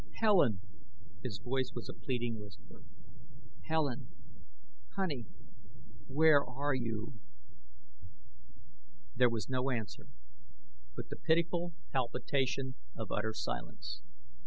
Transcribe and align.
"Helen!" 0.15 0.61
His 1.21 1.37
voice 1.37 1.73
was 1.75 1.87
a 1.87 1.93
pleading 1.93 2.39
whisper. 2.39 2.81
"Helen, 3.65 4.07
honey, 4.95 5.27
where 6.07 6.43
are 6.43 6.73
you?" 6.73 7.19
There 9.15 9.29
was 9.29 9.47
no 9.47 9.69
answer 9.69 10.07
but 10.95 11.09
the 11.09 11.17
pitiful 11.17 11.75
palpitation 11.91 12.73
of 12.95 13.11
utter 13.11 13.35
silence. 13.35 14.01